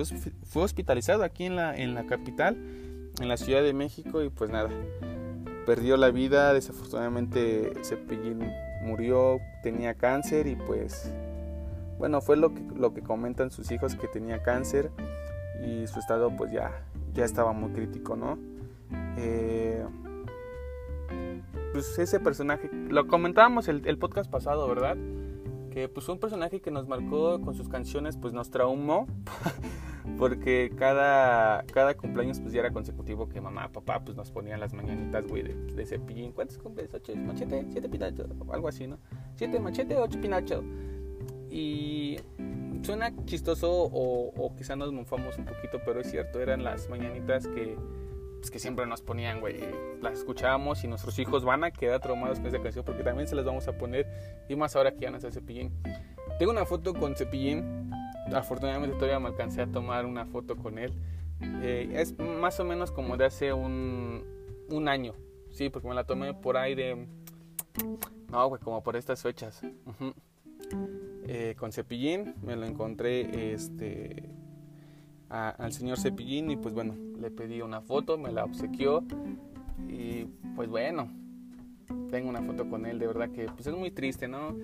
fue 0.44 0.62
hospitalizado 0.62 1.24
aquí 1.24 1.44
en 1.44 1.56
la, 1.56 1.76
en 1.76 1.94
la 1.94 2.06
capital, 2.06 2.56
en 3.20 3.28
la 3.28 3.36
Ciudad 3.36 3.62
de 3.62 3.72
México 3.72 4.22
y 4.22 4.28
pues 4.28 4.50
nada, 4.50 4.70
perdió 5.66 5.96
la 5.96 6.10
vida, 6.10 6.52
desafortunadamente 6.52 7.72
Cepillín 7.82 8.40
murió, 8.82 9.40
tenía 9.62 9.94
cáncer 9.94 10.46
y 10.46 10.56
pues 10.56 11.12
bueno, 11.98 12.20
fue 12.20 12.36
lo 12.36 12.54
que, 12.54 12.62
lo 12.76 12.92
que 12.92 13.02
comentan 13.02 13.50
sus 13.50 13.70
hijos 13.70 13.94
que 13.94 14.08
tenía 14.08 14.42
cáncer 14.42 14.90
y 15.64 15.86
su 15.86 15.98
estado 15.98 16.34
pues 16.36 16.52
ya, 16.52 16.84
ya 17.14 17.24
estaba 17.24 17.52
muy 17.52 17.70
crítico, 17.70 18.16
¿no? 18.16 18.38
Eh, 19.16 19.84
pues 21.72 21.98
ese 21.98 22.20
personaje, 22.20 22.70
lo 22.88 23.06
comentábamos 23.06 23.68
el, 23.68 23.86
el 23.86 23.98
podcast 23.98 24.30
pasado, 24.30 24.68
¿verdad? 24.68 24.96
Que 25.70 25.88
pues 25.88 26.08
un 26.08 26.18
personaje 26.18 26.60
que 26.60 26.70
nos 26.70 26.86
marcó 26.86 27.40
con 27.40 27.54
sus 27.54 27.68
canciones, 27.68 28.16
pues 28.16 28.32
nos 28.32 28.50
traumó 28.50 29.06
porque 30.18 30.72
cada, 30.76 31.64
cada 31.72 31.94
cumpleaños 31.94 32.40
pues 32.40 32.52
ya 32.52 32.60
era 32.60 32.70
consecutivo 32.70 33.28
que 33.28 33.40
mamá, 33.40 33.70
papá 33.72 34.04
pues 34.04 34.16
nos 34.16 34.30
ponían 34.30 34.60
las 34.60 34.72
mañanitas, 34.72 35.26
güey, 35.26 35.42
de, 35.42 35.54
de 35.54 35.86
cepillín. 35.86 36.32
¿Cuántos 36.32 36.58
cumples? 36.58 36.92
¿Ocho? 36.94 37.14
¿Machete? 37.16 37.66
¿Siete 37.70 37.88
pinacho? 37.88 38.26
Algo 38.52 38.68
así, 38.68 38.86
¿no? 38.86 38.98
Siete 39.34 39.58
machete, 39.58 39.96
ocho 39.96 40.20
pinacho. 40.20 40.62
y 41.50 42.16
suena 42.82 43.12
chistoso 43.24 43.70
o, 43.70 44.32
o 44.36 44.54
quizá 44.56 44.76
nos 44.76 44.92
mofamos 44.92 45.38
un 45.38 45.46
poquito, 45.46 45.80
pero 45.84 46.00
es 46.00 46.10
cierto, 46.10 46.40
eran 46.40 46.62
las 46.62 46.88
mañanitas 46.88 47.46
que, 47.48 47.76
pues, 48.38 48.50
que 48.50 48.58
siempre 48.58 48.86
nos 48.86 49.00
ponían, 49.00 49.40
güey. 49.40 49.60
Las 50.02 50.18
escuchábamos 50.18 50.84
y 50.84 50.88
nuestros 50.88 51.18
hijos 51.18 51.44
van 51.44 51.64
a 51.64 51.70
quedar 51.70 52.00
traumados 52.00 52.38
con 52.40 52.48
esa 52.48 52.60
canción 52.60 52.84
porque 52.84 53.02
también 53.02 53.26
se 53.26 53.34
las 53.34 53.44
vamos 53.44 53.66
a 53.68 53.78
poner 53.78 54.06
y 54.48 54.56
más 54.56 54.76
ahora 54.76 54.92
que 54.92 55.00
ya 55.00 55.08
está 55.08 55.30
Cepillín. 55.30 55.72
Tengo 56.38 56.52
una 56.52 56.66
foto 56.66 56.92
con 56.92 57.16
Cepillín, 57.16 57.90
afortunadamente 58.32 58.96
todavía 58.96 59.20
me 59.20 59.28
alcancé 59.28 59.62
a 59.62 59.66
tomar 59.66 60.06
una 60.06 60.26
foto 60.26 60.56
con 60.56 60.78
él. 60.78 60.92
Eh, 61.62 61.90
es 61.94 62.18
más 62.18 62.58
o 62.60 62.64
menos 62.64 62.90
como 62.90 63.16
de 63.16 63.26
hace 63.26 63.52
un, 63.52 64.24
un 64.70 64.88
año, 64.88 65.14
sí, 65.50 65.68
porque 65.68 65.88
me 65.88 65.94
la 65.94 66.04
tomé 66.04 66.34
por 66.34 66.56
ahí 66.56 66.74
de... 66.74 67.06
No, 68.30 68.48
güey, 68.48 68.60
como 68.62 68.82
por 68.82 68.96
estas 68.96 69.22
fechas. 69.22 69.62
Eh, 71.26 71.54
con 71.58 71.72
Cepillín, 71.72 72.34
me 72.42 72.56
lo 72.56 72.66
encontré 72.66 73.52
este, 73.52 74.28
al 75.28 75.72
señor 75.72 75.98
Cepillín 75.98 76.50
y 76.50 76.56
pues 76.56 76.74
bueno, 76.74 76.94
le 77.18 77.30
pedí 77.30 77.62
una 77.62 77.80
foto, 77.80 78.18
me 78.18 78.30
la 78.30 78.44
obsequió 78.44 79.02
y 79.88 80.24
pues 80.54 80.68
bueno, 80.68 81.10
tengo 82.10 82.28
una 82.28 82.42
foto 82.42 82.68
con 82.68 82.86
él, 82.86 82.98
de 82.98 83.06
verdad 83.06 83.30
que 83.30 83.46
pues 83.46 83.66
es 83.66 83.74
muy 83.74 83.90
triste, 83.90 84.28
¿no? 84.28 84.56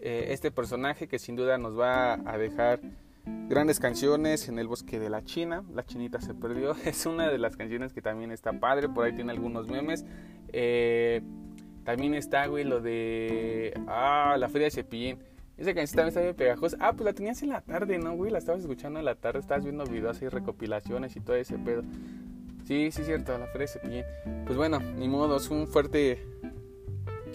Eh, 0.00 0.32
este 0.32 0.50
personaje 0.50 1.08
que 1.08 1.18
sin 1.18 1.36
duda 1.36 1.58
nos 1.58 1.78
va 1.78 2.14
a 2.14 2.38
dejar 2.38 2.80
grandes 3.48 3.80
canciones 3.80 4.48
en 4.48 4.58
el 4.58 4.66
bosque 4.68 4.98
de 4.98 5.10
la 5.10 5.22
China, 5.22 5.64
la 5.74 5.84
chinita 5.84 6.20
se 6.20 6.34
perdió, 6.34 6.74
es 6.84 7.06
una 7.06 7.28
de 7.28 7.38
las 7.38 7.56
canciones 7.56 7.92
que 7.92 8.02
también 8.02 8.30
está 8.30 8.52
padre, 8.52 8.88
por 8.88 9.04
ahí 9.04 9.12
tiene 9.12 9.32
algunos 9.32 9.68
memes. 9.68 10.04
Eh, 10.52 11.22
también 11.84 12.14
está, 12.14 12.46
güey, 12.46 12.64
lo 12.64 12.80
de... 12.82 13.72
Ah, 13.86 14.36
la 14.38 14.50
feria 14.50 14.66
de 14.66 14.72
Cepillín. 14.72 15.18
Esa 15.56 15.74
canción 15.74 15.96
también 15.96 16.08
está 16.08 16.20
bien 16.20 16.34
pegajosa. 16.34 16.76
Ah, 16.80 16.92
pues 16.92 17.04
la 17.04 17.14
tenías 17.14 17.42
en 17.42 17.48
la 17.48 17.62
tarde, 17.62 17.98
¿no, 17.98 18.14
güey? 18.14 18.30
La 18.30 18.38
estabas 18.38 18.60
escuchando 18.60 18.98
en 18.98 19.06
la 19.06 19.14
tarde, 19.14 19.40
estabas 19.40 19.64
viendo 19.64 19.84
videos 19.84 20.20
y 20.20 20.28
recopilaciones 20.28 21.16
y 21.16 21.20
todo 21.20 21.36
ese 21.36 21.58
pedo. 21.58 21.82
Sí, 22.66 22.90
sí, 22.92 23.04
cierto, 23.04 23.36
la 23.38 23.46
feria 23.46 23.60
de 23.60 23.68
Cepillín. 23.68 24.04
Pues 24.44 24.58
bueno, 24.58 24.80
ni 24.80 25.08
modo, 25.08 25.38
es 25.38 25.48
un 25.48 25.66
fuerte, 25.66 26.22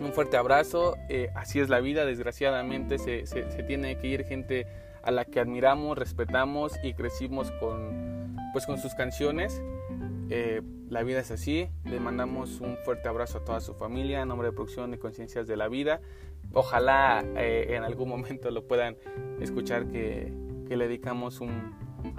un 0.02 0.14
fuerte 0.14 0.38
abrazo. 0.38 0.98
Eh, 1.10 1.30
así 1.36 1.60
es 1.60 1.70
la 1.70 1.80
vida, 1.80 2.06
desgraciadamente 2.06 2.98
se, 2.98 3.26
se, 3.26 3.44
tiene 3.64 3.98
que 3.98 4.08
ir 4.08 4.26
gente 4.26 4.68
a 5.04 5.12
la 5.12 5.26
que 5.26 5.40
admiramos, 5.40 5.98
respetamos 5.98 6.74
y 6.84 6.94
crecimos 6.94 7.52
con, 7.52 8.36
pues, 8.54 8.66
con 8.66 8.78
sus 8.78 8.94
canciones. 8.96 9.62
Eh, 10.30 10.62
la 10.90 11.04
vida 11.04 11.20
es 11.20 11.32
así. 11.32 11.70
Le 11.86 12.00
mandamos 12.00 12.62
un 12.62 12.78
fuerte 12.78 13.10
abrazo 13.10 13.40
a 13.40 13.44
toda 13.44 13.60
su 13.60 13.74
familia 13.74 14.22
en 14.22 14.30
nombre 14.30 14.48
de 14.48 14.54
Producción 14.54 14.92
de 14.92 15.00
Conciencias 15.00 15.48
de 15.48 15.58
la 15.58 15.68
Vida. 15.68 16.02
Ojalá 16.54 17.24
eh, 17.36 17.76
en 17.76 17.84
algún 17.84 18.10
momento 18.10 18.52
lo 18.52 18.68
puedan 18.68 18.98
escuchar 19.42 19.88
que, 19.88 20.32
que 20.68 20.78
le 20.78 20.88
dedicamos 20.88 21.42
un, 21.42 21.76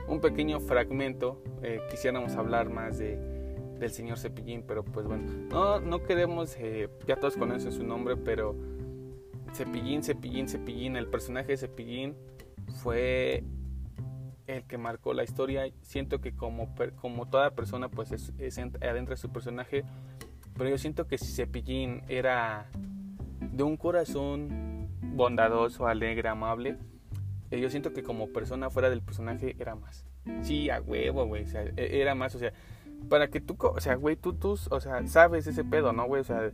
un, 0.09 0.21
pequeño 0.21 0.61
fragmento. 0.61 1.43
Quisiéramos 1.91 2.37
hablar 2.37 2.69
más 2.69 2.99
de, 2.99 3.34
del 3.85 3.93
señor 3.93 4.19
Cepillín, 4.19 4.65
pero 4.67 4.85
pues 4.85 5.07
bueno, 5.07 5.31
no, 5.51 5.81
no 5.81 6.03
queremos, 6.03 6.57
eh, 6.59 6.89
ya 7.07 7.17
todos 7.17 7.37
conocen 7.37 7.73
su 7.73 7.85
nombre, 7.85 8.17
pero 8.17 8.57
Cepillín, 9.53 10.03
Cepillín, 10.03 10.49
Cepillín, 10.49 10.97
el 10.97 11.07
personaje 11.07 11.49
de 11.49 11.57
Cepillín 11.57 12.17
fue 12.83 13.45
el 14.47 14.65
que 14.65 14.79
marcó 14.79 15.15
la 15.15 15.25
historia. 15.25 15.71
Siento 15.83 16.21
que 16.21 16.35
como, 16.35 16.75
como 16.97 17.29
toda 17.29 17.51
persona 17.53 17.89
pues 17.89 18.13
es, 18.13 18.33
es 18.39 18.59
adentro 18.59 19.15
de 19.15 19.17
su 19.17 19.31
personaje, 19.31 19.85
pero 20.57 20.71
yo 20.71 20.79
siento 20.79 21.07
que 21.07 21.19
si 21.19 21.33
Cepillín 21.33 22.03
era 22.09 22.69
de 23.41 23.63
un 23.63 23.77
corazón 23.77 24.89
bondadoso, 25.01 25.87
alegre, 25.87 26.29
amable. 26.29 26.77
Eh, 27.51 27.61
yo 27.61 27.71
siento 27.71 27.93
que 27.93 28.03
como 28.03 28.33
persona 28.33 28.71
fuera 28.71 28.91
del 28.91 29.03
personaje 29.03 29.55
era 29.59 29.75
más. 29.75 30.07
Sí, 30.43 30.71
a 30.71 30.81
huevo, 30.81 31.27
güey. 31.27 31.45
E-, 31.77 32.01
era 32.01 32.15
más, 32.15 32.35
o 32.35 32.39
sea, 32.39 32.53
para 33.09 33.29
que 33.29 33.41
tú, 33.41 33.57
o 33.61 33.81
sea, 33.81 33.95
güey, 33.97 34.17
tú, 34.17 34.35
tú, 34.35 34.59
o 34.71 34.81
sea, 34.81 35.07
sabes 35.07 35.47
ese 35.47 35.65
pedo, 35.65 35.93
¿no, 35.93 36.07
güey? 36.07 36.21
O 36.21 36.25
sea, 36.25 36.51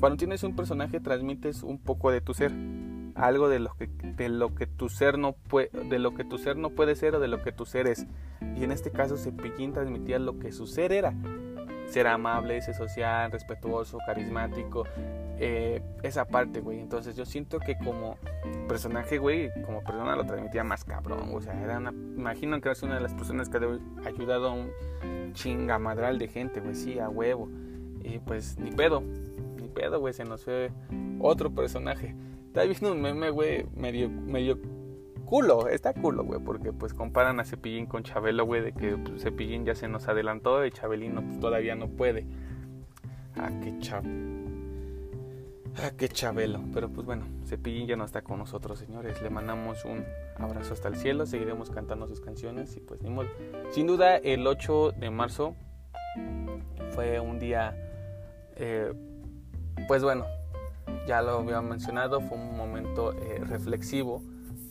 cuando 0.00 0.16
tienes 0.16 0.42
un 0.42 0.56
personaje 0.56 1.00
transmites 1.00 1.62
un 1.62 1.78
poco 1.78 2.10
de 2.10 2.20
tu 2.20 2.34
ser. 2.34 2.52
Algo 3.14 3.48
de 3.48 3.58
lo 3.58 3.74
que, 3.74 3.88
de 3.88 4.28
lo 4.28 4.54
que 4.54 4.68
tu 4.68 4.88
ser 4.88 5.18
no 5.18 5.32
puede, 5.32 5.70
de 5.70 5.98
lo 5.98 6.14
que 6.14 6.22
tu 6.22 6.38
ser 6.38 6.56
no 6.56 6.70
puede 6.70 6.94
ser 6.94 7.16
o 7.16 7.20
de 7.20 7.26
lo 7.26 7.42
que 7.42 7.50
tu 7.50 7.66
ser 7.66 7.88
es. 7.88 8.06
Y 8.56 8.62
en 8.62 8.70
este 8.70 8.92
caso 8.92 9.16
Cepillín 9.16 9.72
transmitía 9.72 10.20
lo 10.20 10.38
que 10.38 10.52
su 10.52 10.68
ser 10.68 10.92
era 10.92 11.12
ser 11.88 12.06
amable, 12.06 12.60
ser 12.60 12.74
social, 12.74 13.32
respetuoso, 13.32 13.98
carismático, 14.06 14.84
eh, 15.38 15.82
esa 16.02 16.26
parte, 16.26 16.60
güey. 16.60 16.80
Entonces 16.80 17.16
yo 17.16 17.24
siento 17.24 17.58
que 17.58 17.76
como 17.78 18.16
personaje, 18.68 19.18
güey, 19.18 19.50
como 19.64 19.82
persona 19.82 20.14
lo 20.14 20.24
transmitía 20.24 20.64
más 20.64 20.84
cabrón, 20.84 21.30
o 21.34 21.40
sea, 21.40 21.60
era 21.62 21.78
una, 21.78 21.90
imagino 21.90 22.60
que 22.60 22.70
es 22.70 22.82
una 22.82 22.96
de 22.96 23.00
las 23.00 23.14
personas 23.14 23.48
que 23.48 23.58
ha 23.58 24.08
ayudado 24.08 24.48
a 24.48 24.52
un 24.52 24.70
chingamadral 25.32 26.18
de 26.18 26.28
gente, 26.28 26.60
güey, 26.60 26.74
sí, 26.74 26.98
a 26.98 27.08
huevo. 27.08 27.48
Y 28.02 28.18
pues 28.20 28.58
ni 28.58 28.70
pedo, 28.70 29.02
ni 29.56 29.68
pedo, 29.68 30.00
güey, 30.00 30.14
se 30.14 30.24
nos 30.24 30.44
fue 30.44 30.70
otro 31.20 31.50
personaje. 31.50 32.14
Estaba 32.46 32.66
viendo 32.66 32.92
un 32.92 33.00
meme, 33.00 33.30
güey, 33.30 33.66
medio, 33.74 34.08
medio 34.08 34.58
culo, 35.28 35.68
está 35.68 35.92
culo, 35.92 36.24
güey, 36.24 36.40
porque 36.40 36.72
pues 36.72 36.94
comparan 36.94 37.38
a 37.38 37.44
Cepillín 37.44 37.84
con 37.84 38.02
Chabelo, 38.02 38.46
güey, 38.46 38.62
de 38.62 38.72
que 38.72 38.96
pues, 38.96 39.22
Cepillín 39.22 39.66
ya 39.66 39.74
se 39.74 39.86
nos 39.86 40.08
adelantó 40.08 40.64
y 40.64 40.70
Chabelino 40.70 41.22
pues, 41.22 41.38
todavía 41.38 41.74
no 41.74 41.88
puede. 41.88 42.26
Ah, 43.36 43.50
qué 43.62 43.78
chab... 43.78 44.04
Ah, 45.76 45.90
qué 45.96 46.08
Chabelo. 46.08 46.60
Pero 46.72 46.88
pues 46.88 47.06
bueno, 47.06 47.26
Cepillín 47.44 47.86
ya 47.86 47.96
no 47.96 48.06
está 48.06 48.22
con 48.22 48.38
nosotros, 48.38 48.78
señores. 48.78 49.20
Le 49.20 49.28
mandamos 49.28 49.84
un 49.84 50.02
abrazo 50.38 50.72
hasta 50.72 50.88
el 50.88 50.96
cielo, 50.96 51.26
seguiremos 51.26 51.70
cantando 51.70 52.08
sus 52.08 52.20
canciones 52.20 52.74
y 52.76 52.80
pues 52.80 53.02
ni 53.02 53.10
modo. 53.10 53.28
Sin 53.70 53.86
duda, 53.86 54.16
el 54.16 54.46
8 54.46 54.92
de 54.92 55.10
marzo 55.10 55.54
fue 56.92 57.20
un 57.20 57.38
día, 57.38 57.76
eh, 58.56 58.94
pues 59.86 60.02
bueno, 60.02 60.24
ya 61.06 61.20
lo 61.20 61.32
había 61.32 61.60
mencionado, 61.60 62.22
fue 62.22 62.38
un 62.38 62.56
momento 62.56 63.12
eh, 63.12 63.42
reflexivo 63.46 64.22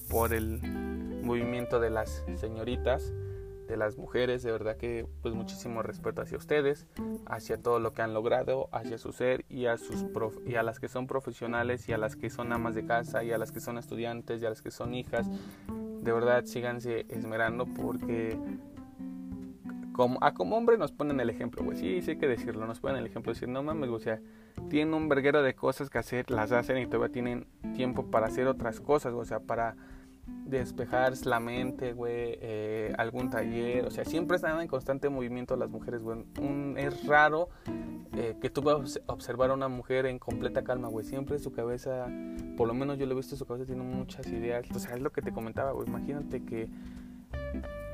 por 0.10 0.34
el 0.34 0.62
movimiento 1.24 1.80
de 1.80 1.90
las 1.90 2.24
señoritas, 2.36 3.14
de 3.68 3.76
las 3.76 3.98
mujeres, 3.98 4.44
de 4.44 4.52
verdad 4.52 4.78
que 4.78 5.06
pues 5.22 5.36
muchísimo 5.36 5.84
respeto 5.84 6.22
hacia 6.22 6.38
ustedes, 6.38 6.88
hacia 7.26 7.58
todo 7.58 7.80
lo 7.80 7.94
que 7.94 8.02
han 8.02 8.14
logrado, 8.14 8.70
hacia 8.72 8.98
su 8.98 9.12
ser 9.12 9.46
y 9.50 9.66
a 9.66 9.78
sus 9.78 10.06
y 10.46 10.56
a 10.56 10.64
las 10.64 10.80
que 10.80 10.88
son 10.88 11.06
profesionales 11.06 11.88
y 11.90 11.94
a 11.94 11.98
las 11.98 12.16
que 12.16 12.30
son 12.30 12.54
amas 12.54 12.76
de 12.76 12.86
casa 12.86 13.24
y 13.24 13.32
a 13.32 13.38
las 13.38 13.52
que 13.52 13.60
son 13.60 13.78
estudiantes 13.78 14.42
y 14.42 14.46
a 14.46 14.50
las 14.50 14.62
que 14.62 14.72
son 14.72 14.94
hijas, 14.94 15.28
de 15.68 16.12
verdad 16.12 16.46
síganse 16.46 17.06
esmerando 17.10 17.66
porque 17.66 18.40
como, 19.98 20.20
a 20.22 20.34
como 20.34 20.56
hombre 20.56 20.78
nos 20.78 20.92
ponen 20.92 21.20
el 21.20 21.30
ejemplo, 21.30 21.64
güey. 21.64 21.76
Sí, 21.76 22.02
sí 22.04 22.12
hay 22.12 22.18
que 22.18 22.28
decirlo, 22.28 22.68
nos 22.68 22.80
ponen 22.80 22.98
el 22.98 23.08
ejemplo. 23.08 23.34
Decir, 23.34 23.50
no 23.50 23.64
mames, 23.64 23.90
o 23.90 24.00
sea, 24.00 24.22
tienen 24.70 24.94
un 24.94 25.10
verguero 25.10 25.42
de 25.42 25.56
cosas 25.56 25.90
que 25.90 25.98
hacer, 25.98 26.30
las 26.30 26.52
hacen 26.52 26.78
y 26.78 26.86
todavía 26.86 27.12
tienen 27.12 27.48
tiempo 27.76 28.06
para 28.06 28.28
hacer 28.28 28.48
otras 28.48 28.80
cosas, 28.80 29.14
o 29.14 29.26
sea, 29.26 29.40
para 29.40 29.76
despejarse 30.46 31.28
la 31.28 31.40
mente, 31.40 31.94
güey, 31.94 32.38
eh, 32.42 32.94
algún 32.98 33.30
taller, 33.30 33.86
o 33.86 33.92
sea, 33.92 34.06
siempre 34.06 34.38
están 34.38 34.60
en 34.62 34.68
constante 34.68 35.10
movimiento 35.10 35.56
las 35.56 35.70
mujeres, 35.70 36.02
güey. 36.02 36.26
es 36.78 37.06
raro 37.06 37.50
eh, 38.16 38.36
que 38.42 38.50
tú 38.50 38.62
puedas 38.64 39.02
observar 39.08 39.52
a 39.52 39.54
una 39.54 39.68
mujer 39.68 40.06
en 40.06 40.20
completa 40.20 40.64
calma, 40.64 40.88
güey. 40.88 41.06
Siempre 41.06 41.38
su 41.40 41.52
cabeza, 41.52 42.08
por 42.56 42.68
lo 42.68 42.74
menos 42.74 42.98
yo 42.98 43.06
lo 43.06 43.14
he 43.14 43.16
visto, 43.16 43.36
su 43.36 43.46
cabeza 43.46 43.66
tiene 43.66 43.84
muchas 43.84 44.26
ideas. 44.28 44.66
O 44.74 44.80
sea, 44.80 44.96
es 44.96 45.02
lo 45.02 45.12
que 45.12 45.22
te 45.22 45.32
comentaba, 45.32 45.72
güey. 45.72 45.88
Imagínate 45.88 46.44
que 46.44 46.70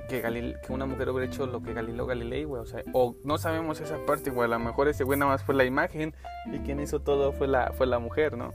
que, 0.08 0.22
que 0.22 0.74
una 0.74 0.86
mujer 0.86 1.10
hubiera 1.10 1.32
hecho 1.32 1.48
lo 1.48 1.62
que 1.62 1.74
Galileo 1.74 2.06
Galilei, 2.06 2.44
güey. 2.44 2.62
O 2.62 2.66
sea, 2.66 2.84
o 2.94 3.16
no 3.24 3.38
sabemos 3.38 3.82
esa 3.82 3.98
parte, 4.06 4.30
güey. 4.30 4.46
A 4.46 4.58
lo 4.58 4.60
mejor 4.60 4.88
ese 4.88 5.04
güey 5.04 5.18
nada 5.18 5.32
más 5.32 5.44
fue 5.44 5.56
la 5.56 5.66
imagen 5.66 6.13
y 6.52 6.60
quien 6.60 6.80
hizo 6.80 7.00
todo 7.00 7.32
fue 7.32 7.48
la, 7.48 7.72
fue 7.74 7.88
la 7.88 8.00
mujer, 8.00 8.38
¿no? 8.38 8.52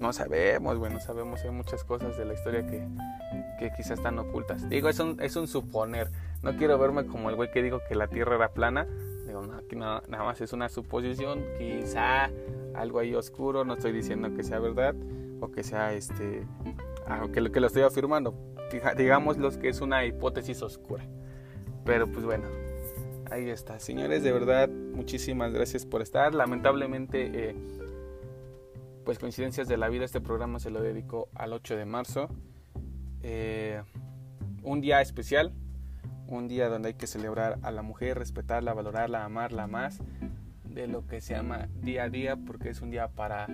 No 0.00 0.12
sabemos, 0.12 0.78
güey, 0.78 0.92
no 0.92 1.00
sabemos. 1.00 1.42
Hay 1.44 1.50
muchas 1.50 1.84
cosas 1.84 2.16
de 2.16 2.24
la 2.24 2.34
historia 2.34 2.66
que, 2.66 2.86
que 3.58 3.72
quizás 3.76 3.92
están 3.92 4.18
ocultas. 4.18 4.68
Digo, 4.68 4.88
es 4.88 4.98
un, 4.98 5.20
es 5.20 5.36
un 5.36 5.48
suponer. 5.48 6.10
No 6.42 6.56
quiero 6.56 6.78
verme 6.78 7.06
como 7.06 7.30
el 7.30 7.36
güey 7.36 7.50
que 7.50 7.62
dijo 7.62 7.80
que 7.88 7.94
la 7.94 8.08
tierra 8.08 8.36
era 8.36 8.52
plana. 8.52 8.86
Digo, 9.26 9.42
no, 9.42 9.56
aquí 9.56 9.74
nada 9.74 10.02
más 10.08 10.40
es 10.40 10.52
una 10.52 10.68
suposición. 10.68 11.42
Quizá 11.58 12.30
algo 12.74 12.98
ahí 12.98 13.14
oscuro. 13.14 13.64
No 13.64 13.74
estoy 13.74 13.92
diciendo 13.92 14.34
que 14.34 14.42
sea 14.42 14.58
verdad 14.58 14.94
o 15.40 15.50
que 15.50 15.62
sea 15.62 15.94
este. 15.94 16.46
Aunque 17.06 17.40
lo 17.40 17.50
que 17.50 17.60
lo 17.60 17.68
estoy 17.68 17.82
afirmando 17.82 18.34
digamos 18.96 19.38
los 19.38 19.56
que 19.56 19.68
es 19.68 19.80
una 19.80 20.04
hipótesis 20.04 20.62
oscura. 20.62 21.04
Pero 21.84 22.06
pues 22.10 22.24
bueno, 22.24 22.46
ahí 23.30 23.48
está. 23.48 23.78
Señores, 23.78 24.22
de 24.22 24.32
verdad, 24.32 24.68
muchísimas 24.68 25.52
gracias 25.52 25.86
por 25.86 26.02
estar. 26.02 26.34
Lamentablemente, 26.34 27.50
eh, 27.50 27.56
pues 29.06 29.20
coincidencias 29.20 29.68
de 29.68 29.76
la 29.76 29.88
vida, 29.88 30.04
este 30.04 30.20
programa 30.20 30.58
se 30.58 30.68
lo 30.68 30.82
dedico 30.82 31.28
al 31.36 31.52
8 31.52 31.76
de 31.76 31.84
marzo. 31.84 32.28
Eh, 33.22 33.80
un 34.64 34.80
día 34.80 35.00
especial, 35.00 35.52
un 36.26 36.48
día 36.48 36.68
donde 36.68 36.88
hay 36.88 36.94
que 36.94 37.06
celebrar 37.06 37.60
a 37.62 37.70
la 37.70 37.82
mujer, 37.82 38.18
respetarla, 38.18 38.74
valorarla, 38.74 39.24
amarla 39.24 39.68
más 39.68 40.00
de 40.64 40.88
lo 40.88 41.06
que 41.06 41.20
se 41.20 41.34
llama 41.34 41.68
día 41.80 42.02
a 42.02 42.08
día, 42.08 42.34
porque 42.34 42.70
es 42.70 42.80
un 42.80 42.90
día 42.90 43.06
para 43.06 43.46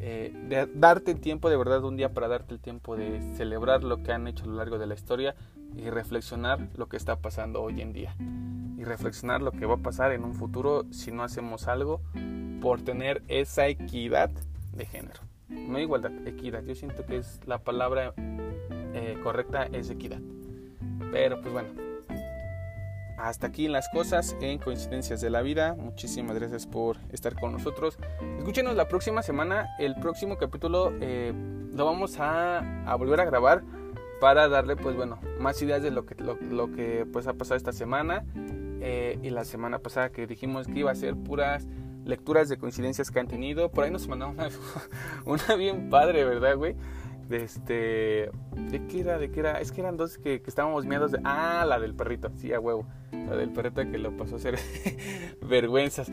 eh, 0.00 0.32
darte 0.74 1.10
el 1.10 1.20
tiempo, 1.20 1.50
de 1.50 1.58
verdad, 1.58 1.84
un 1.84 1.98
día 1.98 2.14
para 2.14 2.26
darte 2.26 2.54
el 2.54 2.60
tiempo 2.60 2.96
de 2.96 3.20
celebrar 3.36 3.84
lo 3.84 4.02
que 4.02 4.12
han 4.12 4.26
hecho 4.26 4.44
a 4.44 4.46
lo 4.46 4.54
largo 4.54 4.78
de 4.78 4.86
la 4.86 4.94
historia 4.94 5.34
y 5.76 5.90
reflexionar 5.90 6.70
lo 6.74 6.88
que 6.88 6.96
está 6.96 7.16
pasando 7.16 7.62
hoy 7.62 7.82
en 7.82 7.92
día. 7.92 8.16
Y 8.78 8.84
reflexionar 8.84 9.42
lo 9.42 9.52
que 9.52 9.66
va 9.66 9.74
a 9.74 9.78
pasar 9.78 10.12
en 10.12 10.24
un 10.24 10.34
futuro 10.34 10.86
si 10.90 11.12
no 11.12 11.22
hacemos 11.22 11.68
algo 11.68 12.00
por 12.62 12.80
tener 12.80 13.22
esa 13.28 13.68
equidad 13.68 14.30
de 14.76 14.86
género. 14.86 15.20
No 15.48 15.78
igualdad, 15.78 16.12
equidad. 16.26 16.64
Yo 16.64 16.74
siento 16.74 17.04
que 17.06 17.18
es 17.18 17.40
la 17.46 17.58
palabra 17.58 18.14
eh, 18.94 19.18
correcta 19.22 19.64
es 19.72 19.90
equidad. 19.90 20.20
Pero 21.12 21.40
pues 21.40 21.52
bueno, 21.52 21.68
hasta 23.16 23.46
aquí 23.46 23.68
las 23.68 23.88
cosas 23.88 24.36
en 24.40 24.58
Coincidencias 24.58 25.20
de 25.20 25.30
la 25.30 25.42
Vida. 25.42 25.74
Muchísimas 25.74 26.36
gracias 26.36 26.66
por 26.66 26.98
estar 27.12 27.34
con 27.34 27.52
nosotros. 27.52 27.98
Escúchenos 28.38 28.74
la 28.74 28.88
próxima 28.88 29.22
semana. 29.22 29.68
El 29.78 29.94
próximo 29.96 30.36
capítulo 30.36 30.92
eh, 31.00 31.32
lo 31.72 31.84
vamos 31.84 32.16
a, 32.18 32.62
volver 32.98 33.20
a 33.20 33.24
grabar 33.24 33.62
para 34.20 34.48
darle 34.48 34.76
pues 34.76 34.96
bueno 34.96 35.18
más 35.40 35.60
ideas 35.60 35.82
de 35.82 35.90
lo 35.90 36.06
que, 36.06 36.14
lo, 36.14 36.72
que 36.72 37.06
pues 37.12 37.26
ha 37.26 37.34
pasado 37.34 37.56
esta 37.56 37.72
semana. 37.72 38.24
Eh, 38.80 39.18
y 39.22 39.30
la 39.30 39.44
semana 39.44 39.78
pasada 39.78 40.10
que 40.10 40.26
dijimos 40.26 40.66
que 40.66 40.80
iba 40.80 40.90
a 40.90 40.94
ser 40.94 41.16
puras 41.16 41.66
lecturas 42.06 42.48
de 42.48 42.56
coincidencias 42.56 43.10
que 43.10 43.20
han 43.20 43.28
tenido. 43.28 43.70
Por 43.70 43.84
ahí 43.84 43.90
nos 43.90 44.08
mandaron 44.08 44.34
una, 44.34 44.48
una 45.26 45.54
bien 45.56 45.90
padre, 45.90 46.24
¿verdad, 46.24 46.56
güey? 46.56 46.76
de 47.28 47.42
este 47.42 48.30
de 48.56 48.86
qué 48.88 49.00
era 49.00 49.18
de 49.18 49.30
qué 49.30 49.40
era 49.40 49.60
es 49.60 49.72
que 49.72 49.80
eran 49.80 49.96
dos 49.96 50.18
que, 50.18 50.42
estábamos 50.46 50.86
miedos 50.86 51.12
de 51.12 51.20
ah 51.24 51.64
la 51.66 51.78
del 51.78 51.94
perrito. 51.94 52.30
Sí 52.36 52.52
a 52.52 52.60
huevo. 52.60 52.86
La 53.12 53.36
del 53.36 53.50
perrito 53.50 53.82
que 53.90 53.98
lo 53.98 54.16
pasó 54.16 54.36
a 54.36 54.38
hacer 54.38 54.58
vergüenzas. 55.42 56.10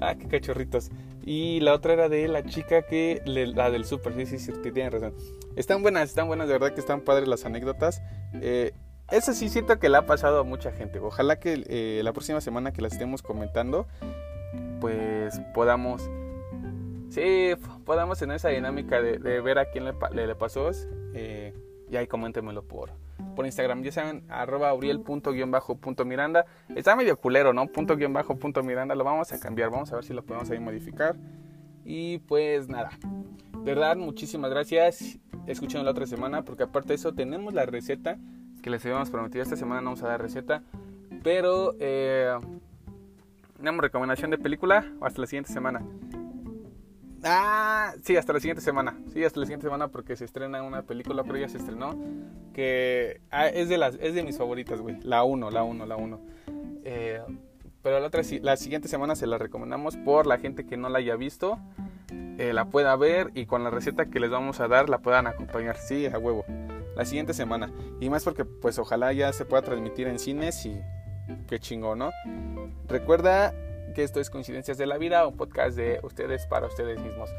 Ah 0.00 0.14
qué 0.16 0.28
cachorritos. 0.28 0.90
Y 1.24 1.60
la 1.60 1.74
otra 1.74 1.94
era 1.94 2.08
de 2.08 2.28
la 2.28 2.44
chica 2.44 2.82
que 2.82 3.22
la 3.26 3.70
del 3.70 3.84
super 3.84 4.14
sí 4.14 4.26
sí 4.26 4.38
sí 4.38 4.52
tienen 4.62 4.92
razón. 4.92 5.14
Están 5.56 5.82
buenas 5.82 6.08
están 6.08 6.26
buenas 6.26 6.48
de 6.48 6.54
verdad 6.54 6.74
que 6.74 6.80
están 6.80 7.00
padres 7.02 7.28
las 7.28 7.44
anécdotas. 7.44 8.02
Eh, 8.34 8.72
esa 9.10 9.34
sí 9.34 9.50
siento 9.50 9.78
que 9.78 9.90
le 9.90 9.98
ha 9.98 10.06
pasado 10.06 10.40
a 10.40 10.44
mucha 10.44 10.72
gente. 10.72 10.98
Ojalá 10.98 11.38
que 11.38 11.62
eh, 11.68 12.00
la 12.02 12.12
próxima 12.12 12.40
semana 12.40 12.72
que 12.72 12.80
las 12.80 12.94
estemos 12.94 13.22
comentando 13.22 13.86
pues 14.80 15.40
podamos 15.54 16.10
sí, 17.14 17.52
podamos 17.84 18.18
tener 18.18 18.36
esa 18.36 18.48
dinámica 18.48 19.00
de, 19.00 19.40
ver 19.40 19.58
a 19.58 19.66
quién 19.66 19.84
le, 19.84 19.94
le, 20.26 20.34
pasó. 20.34 20.70
Eh, 21.14 21.54
y 21.90 21.96
ahí 21.96 22.06
coméntemelo 22.06 22.62
por, 22.64 22.90
por 23.36 23.46
Instagram. 23.46 23.82
Ya 23.82 23.92
saben, 23.92 24.24
arroba 24.28 24.70
auriel.miranda. 24.70 26.44
Está 26.74 26.96
medio 26.96 27.16
culero, 27.18 27.52
¿no? 27.52 27.66
Punto 27.66 27.96
guion 27.96 28.12
bajo 28.12 28.36
punto 28.36 28.62
Miranda. 28.62 28.94
Lo 28.94 29.04
vamos 29.04 29.32
a 29.32 29.38
cambiar. 29.38 29.70
Vamos 29.70 29.92
a 29.92 29.96
ver 29.96 30.04
si 30.04 30.12
lo 30.12 30.24
podemos 30.24 30.50
ahí 30.50 30.58
modificar. 30.58 31.16
Y 31.84 32.18
pues 32.18 32.68
nada. 32.68 32.90
De 33.62 33.74
verdad, 33.74 33.96
muchísimas 33.96 34.50
gracias. 34.50 35.18
Escuchen 35.46 35.84
la 35.84 35.92
otra 35.92 36.06
semana. 36.06 36.44
Porque 36.44 36.64
aparte 36.64 36.88
de 36.88 36.94
eso, 36.96 37.14
tenemos 37.14 37.54
la 37.54 37.66
receta 37.66 38.18
que 38.62 38.70
les 38.70 38.84
habíamos 38.84 39.10
prometido. 39.10 39.42
Esta 39.42 39.56
semana 39.56 39.80
no 39.80 39.90
vamos 39.90 40.02
a 40.02 40.08
dar 40.08 40.20
receta. 40.20 40.62
Pero, 41.22 41.74
eh, 41.78 42.34
tenemos 43.56 43.82
recomendación 43.82 44.30
de 44.30 44.38
película. 44.38 44.84
Hasta 45.00 45.20
la 45.20 45.26
siguiente 45.26 45.52
semana. 45.52 45.82
Ah, 47.26 47.94
sí, 48.02 48.16
hasta 48.16 48.34
la 48.34 48.40
siguiente 48.40 48.62
semana. 48.62 48.98
Sí, 49.12 49.24
hasta 49.24 49.40
la 49.40 49.46
siguiente 49.46 49.66
semana 49.66 49.88
porque 49.88 50.14
se 50.14 50.26
estrena 50.26 50.62
una 50.62 50.82
película, 50.82 51.24
pero 51.24 51.38
ya 51.38 51.48
se 51.48 51.56
estrenó. 51.56 51.98
Que 52.52 53.22
ah, 53.30 53.48
es, 53.48 53.68
de 53.68 53.78
las, 53.78 53.96
es 54.00 54.14
de 54.14 54.22
mis 54.22 54.36
favoritas, 54.36 54.80
güey. 54.80 55.00
La 55.02 55.24
1, 55.24 55.50
la 55.50 55.62
1, 55.62 55.86
la 55.86 55.96
1. 55.96 56.20
Eh, 56.84 57.22
pero 57.82 57.98
la, 57.98 58.06
otra, 58.06 58.22
la 58.42 58.56
siguiente 58.56 58.88
semana 58.88 59.16
se 59.16 59.26
la 59.26 59.38
recomendamos 59.38 59.96
por 59.96 60.26
la 60.26 60.38
gente 60.38 60.66
que 60.66 60.76
no 60.76 60.90
la 60.90 60.98
haya 60.98 61.16
visto. 61.16 61.58
Eh, 62.38 62.52
la 62.52 62.66
pueda 62.66 62.94
ver 62.96 63.30
y 63.34 63.46
con 63.46 63.64
la 63.64 63.70
receta 63.70 64.06
que 64.06 64.20
les 64.20 64.30
vamos 64.30 64.60
a 64.60 64.68
dar 64.68 64.90
la 64.90 64.98
puedan 64.98 65.26
acompañar. 65.26 65.78
Sí, 65.78 66.06
a 66.06 66.18
huevo. 66.18 66.44
La 66.94 67.06
siguiente 67.06 67.32
semana. 67.32 67.72
Y 68.00 68.10
más 68.10 68.22
porque 68.22 68.44
pues 68.44 68.78
ojalá 68.78 69.12
ya 69.14 69.32
se 69.32 69.46
pueda 69.46 69.62
transmitir 69.62 70.08
en 70.08 70.18
cines 70.18 70.66
y 70.66 70.78
qué 71.46 71.58
chingo, 71.58 71.96
¿no? 71.96 72.10
Recuerda 72.88 73.54
que 73.94 74.02
esto 74.02 74.20
es 74.20 74.28
Coincidencias 74.28 74.76
de 74.76 74.86
la 74.86 74.98
Vida, 74.98 75.26
un 75.26 75.36
podcast 75.36 75.74
de 75.74 76.00
ustedes 76.02 76.46
para 76.46 76.66
ustedes 76.66 77.00
mismos. 77.00 77.30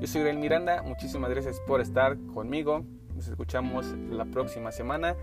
Yo 0.00 0.06
soy 0.06 0.22
Gabriel 0.22 0.38
Miranda, 0.38 0.82
muchísimas 0.82 1.28
gracias 1.28 1.60
por 1.66 1.82
estar 1.82 2.16
conmigo. 2.32 2.84
Nos 3.14 3.28
escuchamos 3.28 3.86
la 4.10 4.24
próxima 4.24 4.72
semana. 4.72 5.14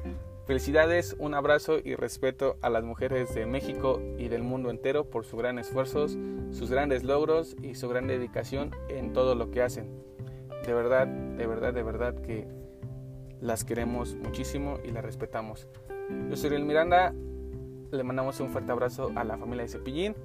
Felicidades, 0.45 1.15
un 1.17 1.33
abrazo 1.33 1.79
y 1.83 1.95
respeto 1.95 2.57
a 2.61 2.69
las 2.69 2.83
mujeres 2.83 3.33
de 3.33 3.47
México 3.47 3.99
y 4.19 4.27
del 4.27 4.43
mundo 4.43 4.69
entero 4.69 5.09
por 5.09 5.25
sus 5.25 5.39
grandes 5.39 5.67
esfuerzos, 5.67 6.15
sus 6.51 6.69
grandes 6.69 7.03
logros 7.03 7.55
y 7.63 7.73
su 7.73 7.89
gran 7.89 8.05
dedicación 8.05 8.71
en 8.87 9.13
todo 9.13 9.33
lo 9.33 9.49
que 9.49 9.63
hacen. 9.63 9.89
De 10.65 10.73
verdad, 10.73 11.07
de 11.07 11.47
verdad, 11.47 11.73
de 11.73 11.83
verdad 11.83 12.15
que 12.21 12.47
las 13.39 13.63
queremos 13.63 14.15
muchísimo 14.15 14.77
y 14.83 14.91
las 14.91 15.03
respetamos. 15.03 15.67
Yo 16.29 16.35
soy 16.35 16.51
Gabriel 16.51 16.67
Miranda, 16.67 17.13
le 17.91 18.03
mandamos 18.03 18.39
un 18.39 18.49
fuerte 18.49 18.71
abrazo 18.71 19.11
a 19.15 19.23
la 19.23 19.37
familia 19.37 19.63
de 19.63 19.69
Cepillín 19.69 20.15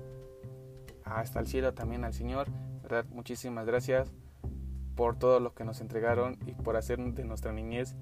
hasta 1.04 1.40
el 1.40 1.46
cielo 1.46 1.74
también 1.74 2.04
al 2.04 2.12
Señor. 2.12 2.48
¿verdad? 2.82 3.04
Muchísimas 3.10 3.66
gracias 3.66 4.12
por 4.94 5.18
todo 5.18 5.40
lo 5.40 5.54
que 5.54 5.64
nos 5.64 5.80
entregaron 5.80 6.38
y 6.46 6.52
por 6.52 6.76
hacer 6.76 6.98
de 6.98 7.24
nuestra 7.24 7.52
niñez 7.52 7.96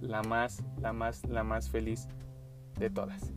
la 0.00 0.22
más, 0.22 0.64
la 0.80 0.92
más, 0.92 1.24
la 1.26 1.44
más 1.44 1.70
feliz 1.70 2.08
de 2.78 2.90
todas. 2.90 3.32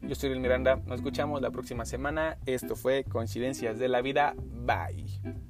Yo 0.00 0.14
soy 0.14 0.32
el 0.32 0.40
Miranda, 0.40 0.76
nos 0.86 0.96
escuchamos 0.96 1.40
la 1.40 1.50
próxima 1.50 1.84
semana. 1.84 2.38
Esto 2.46 2.74
fue 2.74 3.04
Coincidencias 3.04 3.78
de 3.78 3.88
la 3.88 4.02
Vida. 4.02 4.34
Bye. 4.36 5.41